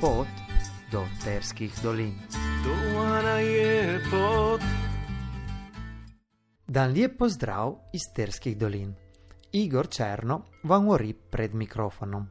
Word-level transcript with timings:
pot 0.00 0.26
do 0.92 1.04
Terskih 1.24 1.72
dolin. 1.82 2.14
Dolana 2.64 3.38
je 3.38 4.00
pot. 4.10 4.60
Dan 6.66 6.92
lijep 6.92 7.18
pozdrav 7.18 7.74
iz 7.92 8.02
Terskih 8.14 8.56
dolin. 8.58 8.94
Igor 9.52 9.88
Černo 9.88 10.42
vam 10.62 10.84
govori 10.84 11.14
pred 11.30 11.54
mikrofonom. 11.54 12.26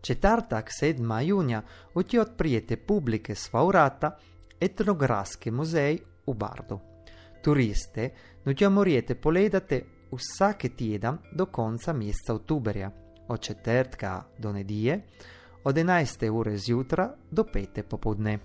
Četrtak 0.00 0.70
7. 0.82 1.20
junija 1.20 1.62
uti 1.94 2.18
odprijete 2.18 2.76
publike 2.76 3.34
sva 3.34 3.64
urata 3.64 4.18
etnografski 4.60 5.50
muzej 5.50 5.98
u 6.26 6.34
Bardu. 6.34 6.80
Turiste 7.42 8.10
nutja 8.44 8.68
morijete 8.68 9.14
poledate 9.14 9.82
vsake 10.12 10.68
tjedan 10.68 11.18
do 11.32 11.46
konca 11.46 11.92
mjeseca 11.92 12.34
oktuberja, 12.34 12.90
od 13.28 13.40
četrtka 13.40 14.22
do 14.38 14.52
nedije, 14.52 15.00
od 15.64 15.76
11. 15.76 16.30
ure 16.30 16.56
zjutra 16.58 17.14
do 17.30 17.42
5. 17.42 17.82
popodne. 17.82 18.38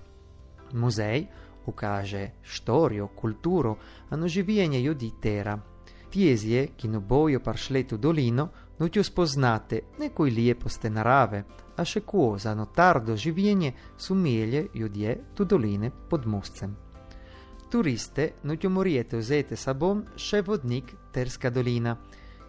Muzej 0.74 1.28
ukaže 1.66 2.30
štorijo, 2.44 3.08
kulturo, 3.08 3.76
anoživijenje 4.10 4.82
ljudi 4.82 5.12
tera. 5.22 5.60
Tjezije, 6.10 6.68
ki 6.78 6.88
no 6.88 7.00
bojo 7.00 7.40
paršlet 7.40 7.92
v 7.92 7.98
dolino, 7.98 8.50
nutjo 8.80 9.04
spoznate 9.04 9.82
nekoj 10.00 10.30
lijeposte 10.30 10.90
narave, 10.90 11.44
a 11.78 11.86
še 11.86 12.02
za 12.38 12.56
notardo 12.56 13.16
življenje 13.16 13.74
sumelje 13.98 14.68
ljudje 14.74 15.20
tu 15.36 15.46
doline 15.46 15.92
pod 16.10 16.26
mostcem. 16.26 16.76
Turiste 17.70 18.32
nutjo 18.44 18.70
morijete 18.70 19.18
vzeti 19.18 19.56
sabom 19.56 20.04
še 20.16 20.42
vodnik 20.42 20.96
Terska 21.12 21.50
dolina, 21.50 21.98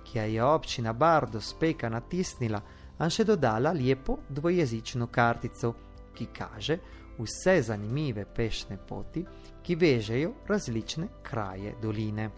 ki 0.04 0.18
je 0.18 0.44
občina 0.44 0.92
Bardo 0.92 1.40
speka 1.40 1.88
natisnila, 1.88 2.62
a 3.00 3.08
še 3.08 3.24
dodala 3.24 3.72
lepo 3.72 4.18
dvojezično 4.28 5.08
kartico, 5.08 5.72
ki 6.14 6.26
kaže 6.36 6.78
vse 7.18 7.62
zanimive 7.62 8.24
pešne 8.24 8.76
poti, 8.88 9.24
ki 9.62 9.76
vežejo 9.76 10.32
različne 10.48 11.08
kraje 11.22 11.74
doline. 11.82 12.30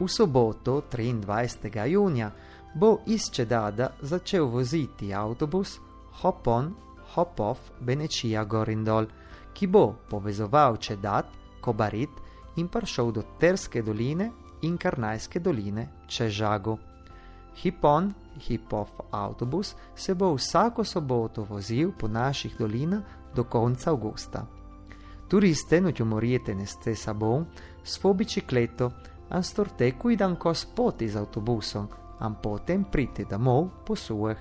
V 0.00 0.08
soboto 0.08 0.82
23. 0.92 1.86
junija 1.86 2.30
bo 2.74 2.98
iz 3.06 3.30
Čedada 3.32 3.90
začel 4.00 4.46
voziti 4.46 5.14
avtobus 5.14 5.78
Hop 6.22 6.46
on, 6.48 6.74
Hop 7.14 7.40
off 7.40 7.70
Benečija 7.80 8.44
Gorindol, 8.44 9.06
ki 9.52 9.66
bo 9.66 9.94
povezoval 10.10 10.76
Čedad, 10.76 11.26
Kobarit 11.60 12.10
in 12.56 12.68
prišel 12.68 13.12
do 13.12 13.22
Terske 13.38 13.82
doline 13.82 14.30
in 14.62 14.78
Karnajske 14.78 15.40
doline 15.40 15.88
Čežago. 16.08 16.89
Hipon, 17.54 18.14
hipov 18.48 18.88
avtobus, 19.10 19.74
se 19.94 20.14
bo 20.14 20.34
vsako 20.34 20.84
soboto 20.84 21.44
vozil 21.44 21.92
po 21.92 22.08
naših 22.08 22.56
dolinah 22.58 23.02
do 23.34 23.44
konca 23.44 23.90
avgusta. 23.90 24.46
Turiste 25.28 25.80
non 25.80 25.92
ti 25.92 26.02
moriete 26.02 26.54
ne 26.54 26.66
stessa 26.66 27.14
bon, 27.14 27.46
svo 27.82 28.14
bicicletto, 28.14 28.92
an 29.28 29.42
storte 29.42 29.92
cuidan 29.96 30.36
cos 30.36 30.64
potis 30.66 31.14
autobusom, 31.14 31.88
an 32.18 32.40
potem 32.42 32.84
prite 32.84 33.24
da 33.24 33.38
mou 33.38 33.70
po 33.86 33.94
sueh. 33.94 34.36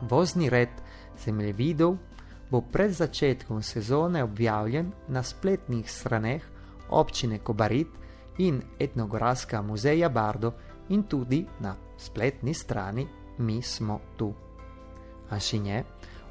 Vozni 0.00 0.48
red 0.48 0.70
zemljevidov 1.18 1.96
bo 2.50 2.60
pred 2.60 2.90
začetkom 2.90 3.62
sezone 3.62 4.22
objavljen 4.22 4.92
na 5.08 5.22
spletnih 5.22 5.90
straneh 5.90 6.42
občine 6.90 7.38
Kobarit 7.38 7.88
in 8.38 8.62
etnografska 8.78 9.62
muzeja 9.62 10.08
Bardo 10.08 10.52
in 10.88 11.02
tudi 11.02 11.46
na 11.60 11.76
spletni 11.96 12.54
strani 12.54 13.06
Mi 13.38 13.62
smo 13.62 14.00
tu. 14.16 14.32
A 15.30 15.38
še 15.40 15.58
nje, 15.58 15.82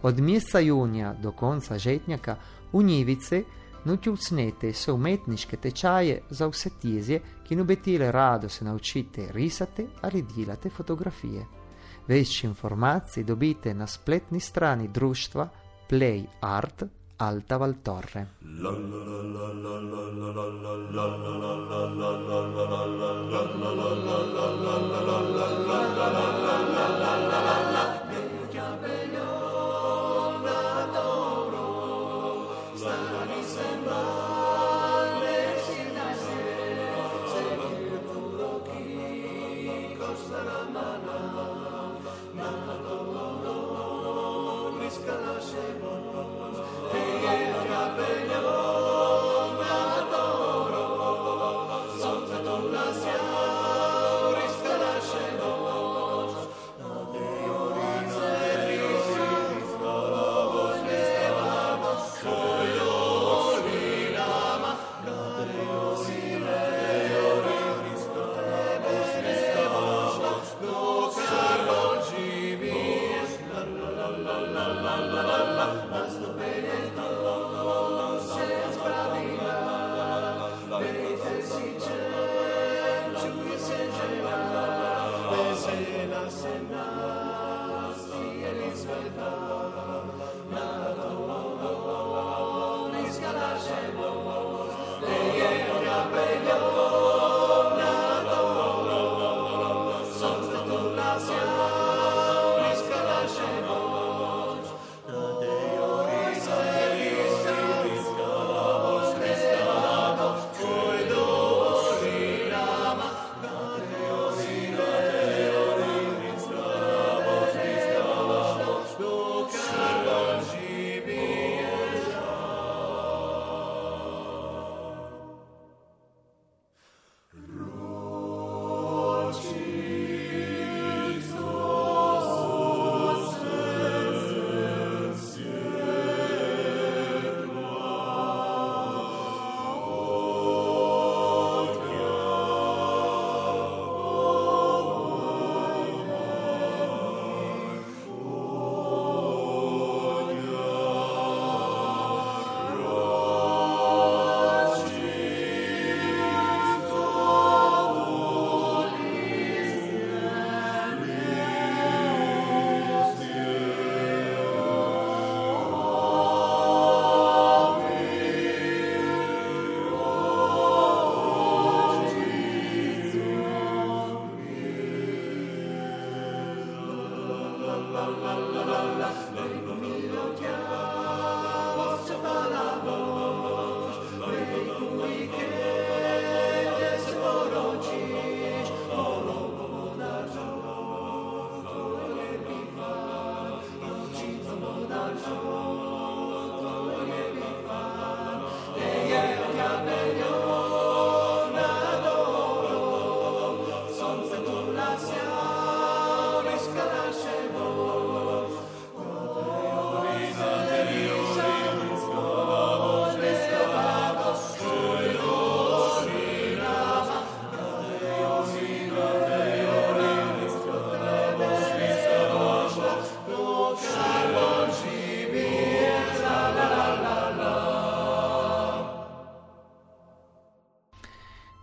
od 0.02 0.20
meseca 0.20 0.60
junija 0.60 1.14
do 1.14 1.32
konca 1.32 1.78
žetnjaka 1.78 2.36
v 2.74 2.84
Njivice 2.84 3.44
nutucnete 3.86 4.74
so 4.74 4.96
umetniške 4.96 5.58
tečaje 5.58 6.22
za 6.30 6.48
vse 6.48 6.70
tizje, 6.82 7.22
ki 7.44 7.56
nubetile 7.56 8.12
rado 8.12 8.50
se 8.50 8.66
naučite 8.66 9.28
risati 9.32 9.86
ali 10.02 10.26
delate 10.36 10.70
fotografije. 10.70 11.46
Več 12.08 12.44
informacij 12.44 13.24
dobite 13.24 13.74
na 13.74 13.88
spletni 13.88 14.40
strani 14.40 14.88
društva 14.88 15.50
Play 15.90 16.26
Art 16.42 16.84
Alta 17.18 17.58
Valtorre. 17.58 18.28
Hashanah. 86.26 87.15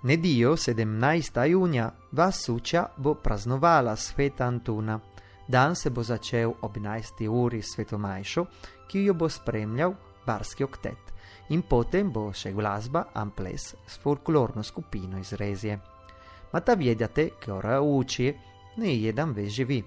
Nedio 0.05 0.57
17. 0.57 1.45
junija 1.45 1.91
vas 2.13 2.45
suča 2.45 2.87
bo 2.97 3.15
praznovala 3.15 3.97
sveta 3.97 4.45
Antuna. 4.45 5.01
Dan 5.49 5.77
se 5.77 5.91
bo 5.91 6.03
začel 6.03 6.53
ob 6.61 6.77
11. 6.77 7.29
uri 7.29 7.63
svetomajšu, 7.63 8.47
ki 8.89 9.05
jo 9.05 9.15
bo 9.15 9.29
spremljal 9.29 9.95
barski 10.27 10.65
oktet. 10.65 11.13
In 11.49 11.63
potem 11.63 12.11
bo 12.13 12.33
še 12.33 12.51
glasba 12.53 13.05
Amples 13.15 13.75
s 13.87 13.99
folklorno 14.03 14.63
skupino 14.63 15.19
iz 15.19 15.33
Rezije. 15.33 15.79
Ma 16.53 16.61
ta 16.61 16.75
vedete, 16.75 17.31
che 17.39 17.53
ora 17.53 17.81
uči, 17.81 18.35
ne 18.77 18.97
jedan 18.97 19.33
već 19.33 19.53
živi. 19.53 19.85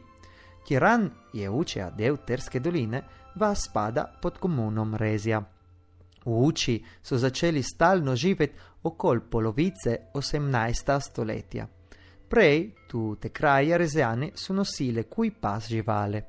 Tiran 0.68 1.12
je 1.34 1.50
učija 1.50 1.90
del 1.90 2.18
Terske 2.26 2.60
doline, 2.60 3.04
va 3.36 3.56
spada 3.56 4.06
pod 4.22 4.40
komunom 4.40 4.96
Rezija. 4.96 5.44
V 6.26 6.46
uči 6.46 6.84
so 7.02 7.18
začeli 7.18 7.64
stalno 7.64 8.16
živeti 8.16 8.56
okoli 8.86 9.22
polovice 9.30 9.98
18. 10.14 11.00
stoletja. 11.00 11.68
Prej 12.30 12.72
tu 12.88 13.16
te 13.16 13.30
kraje 13.30 13.78
rezejane 13.78 14.32
so 14.36 14.54
nosile 14.54 15.04
kuj 15.04 15.32
pas 15.42 15.68
živale. 15.70 16.22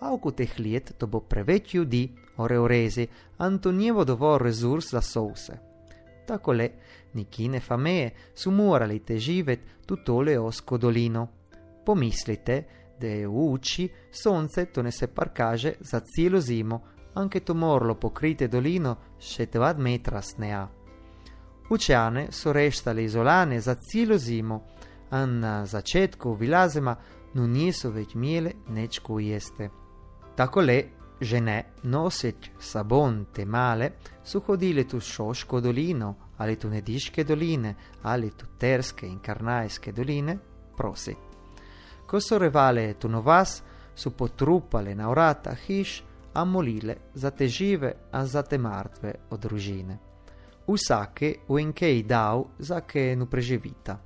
A 0.00 0.10
oko 0.12 0.32
teh 0.34 0.58
let 0.58 0.94
to 0.98 1.06
bo 1.06 1.20
preveč 1.20 1.74
ljudi, 1.74 2.08
oreorezi, 2.36 3.06
Antonijevo 3.38 4.04
dovolj 4.04 4.42
resurs 4.42 4.90
za 4.90 5.00
souse. 5.00 5.58
Tako 6.26 6.52
le, 6.52 6.68
nikine 7.14 7.60
fameje 7.60 8.10
su 8.34 8.50
morali 8.50 8.98
te 8.98 9.18
živeti 9.18 9.86
tutto 9.86 10.20
le 10.20 10.38
osko 10.38 10.78
dolino. 10.78 11.28
Pomislite, 11.86 12.64
da 13.00 13.06
je 13.06 13.26
v 13.26 13.46
uči 13.52 13.88
sonce 14.10 14.66
to 14.66 14.82
ne 14.82 14.90
se 14.92 15.06
parkaže 15.06 15.74
za 15.80 16.00
celo 16.00 16.40
zimo, 16.40 16.82
anche 17.14 17.40
to 17.40 17.54
morlo 17.54 17.94
pokrite 17.94 18.48
dolino 18.48 18.96
še 19.18 19.46
2 19.46 19.76
metra 19.78 20.22
snea. 20.22 20.81
Učane 21.72 22.26
so 22.30 22.52
reštali 22.52 23.04
izolane 23.04 23.60
za 23.60 23.74
celo 23.74 24.18
zimo, 24.18 24.62
a 25.10 25.26
na 25.26 25.66
začetku 25.66 26.34
vilazema 26.34 26.96
no 27.34 27.46
niso 27.46 27.90
več 27.90 28.14
imele 28.14 28.52
nečko 28.68 29.18
jeste. 29.18 29.70
Tako 30.36 30.60
le, 30.60 30.76
žene 31.20 31.56
noseč 31.82 32.50
sabon 32.60 33.24
te 33.32 33.44
male, 33.44 33.90
so 34.24 34.42
hodile 34.46 34.84
tu 34.84 35.00
Šoško 35.00 35.60
dolino, 35.60 36.14
ali 36.38 36.56
tu 36.56 36.68
Nediške 36.68 37.24
doline, 37.24 37.74
ali 38.02 38.30
tu 38.36 38.52
Terske 38.58 39.06
in 39.06 39.18
Karnajske 39.24 39.92
doline, 39.92 40.38
prosi. 40.76 41.16
Ko 42.06 42.20
so 42.20 42.38
revale 42.38 42.94
tu 42.94 43.08
novas, 43.08 43.62
so 43.94 44.10
potrupale 44.10 44.94
na 44.94 45.08
vrata 45.08 45.56
hiš, 45.66 46.02
a 46.34 46.44
molile 46.44 46.96
za 47.14 47.30
te 47.30 47.48
žive, 47.48 47.94
a 48.12 48.26
za 48.26 48.42
te 48.42 48.58
mrtve 48.58 49.14
od 49.30 49.40
družine. 49.40 50.11
Vsake 50.66 51.42
v 51.48 51.58
enkej 51.58 52.02
dal, 52.06 52.54
za 52.58 52.82
ke 52.86 53.14
nu 53.16 53.26
preživita. 53.26 53.98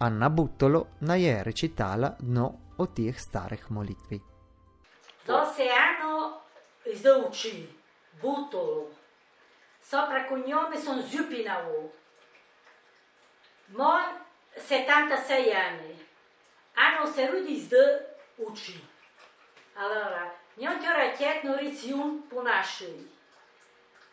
Anna 0.00 0.28
Buttolo 0.28 0.98
na 1.04 1.14
je 1.14 1.42
recitala 1.44 2.12
dno 2.18 2.74
od 2.78 2.88
teh 2.94 3.14
starih 3.14 3.70
molitvi. 3.70 4.18
L'oceano 5.26 6.40
izdauči, 6.84 7.68
Buttolo, 8.20 8.90
sopra 9.80 10.28
cognome 10.28 10.76
son 10.80 11.02
Zupinao. 11.02 11.90
Mon 13.76 14.04
76 14.56 15.52
anni, 15.52 15.94
hanno 16.74 17.06
serudi 17.12 17.60
zde 17.60 17.84
uči. 18.38 18.78
Allora, 19.74 20.30
Njën 20.54 20.76
të 20.78 20.90
raket 20.94 21.40
në 21.42 21.54
ricion 21.58 22.12
punashëj. 22.30 22.98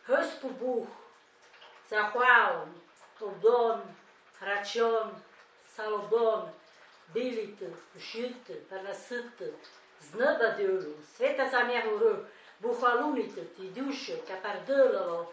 Hës 0.08 0.32
për 0.40 0.54
buh, 0.58 0.88
Сафаон, 1.92 2.68
Одон, 3.20 3.82
Рачон, 4.40 5.14
Салодон, 5.76 6.48
Билите, 7.12 7.70
Жилте, 7.98 8.54
Панасите, 8.68 9.52
Знъба 10.00 10.56
Дюлю, 10.58 10.94
Света 11.14 11.48
Замяру, 11.50 12.16
Бухалуните, 12.60 13.40
Идюша, 13.62 14.24
Капардълало, 14.24 15.26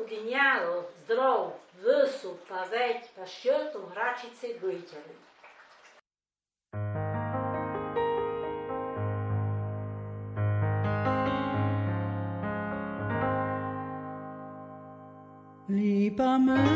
Огиняло, 0.00 0.84
Здров, 0.98 1.52
Въсо, 1.82 2.36
Павет, 2.48 3.10
Пашето, 3.16 3.90
Мрачице, 3.90 4.58
Гоителите. 4.60 5.26
summer. 16.36 16.75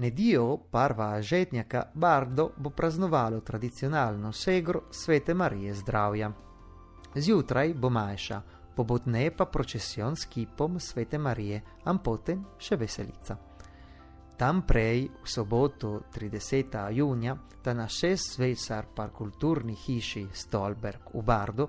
Nedio 0.00 0.56
parva 0.70 1.22
žetnjaka 1.22 1.82
Bardo 1.94 2.50
bo 2.56 2.70
praznovalo 2.70 3.40
tradicionalno 3.40 4.32
segro 4.32 4.82
Svete 4.90 5.34
Marije 5.34 5.74
zdravja. 5.74 6.32
Zjutraj 7.14 7.74
bo 7.74 7.90
majša, 7.90 8.40
pobotneje 8.76 9.36
pa 9.36 9.44
procesion 9.44 10.16
s 10.16 10.24
kipom 10.24 10.80
Svete 10.80 11.18
Marije, 11.18 11.60
ampotem 11.84 12.44
še 12.58 12.76
veselica. 12.76 13.49
Tam 14.40 14.62
prej, 14.62 15.04
v 15.22 15.28
soboto 15.28 16.00
30. 16.14 16.90
junija, 16.90 17.36
da 17.64 17.74
na 17.74 17.88
šest 17.88 18.34
svesar 18.34 18.86
par 18.96 19.10
kulturni 19.12 19.74
hiši 19.74 20.26
Stolberg 20.32 21.12
v 21.14 21.22
Bardo, 21.22 21.66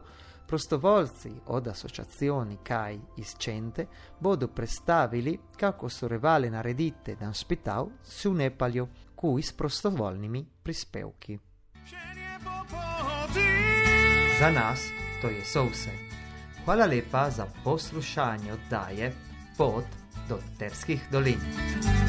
prostovoljci 0.48 1.32
od 1.48 1.68
asociazioni 1.68 2.58
Kaj 2.64 3.00
iz 3.18 3.36
Cente 3.36 3.86
bodo 4.20 4.48
predstavili, 4.48 5.38
kako 5.60 5.90
so 5.90 6.08
revale 6.08 6.50
naredite 6.50 7.16
dan 7.16 7.34
špital 7.34 7.90
su 8.04 8.34
Nepalju, 8.34 8.88
kuj 9.16 9.42
s 9.42 9.52
prostovoljnimi 9.52 10.46
prispevki. 10.64 11.40
Za 14.40 14.52
nas 14.52 14.88
to 15.22 15.28
je 15.28 15.42
vse. 15.42 15.92
Hvala 16.66 16.86
lepa 16.86 17.30
za 17.30 17.46
poslušanje 17.64 18.54
oddaje 18.54 19.12
Pot 19.58 19.86
do 20.30 20.40
Terskih 20.60 21.02
dolin. 21.12 22.01